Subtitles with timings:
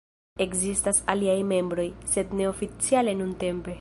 [0.45, 3.69] Ekzistas aliaj membroj, sed ne oficiale nuntempe.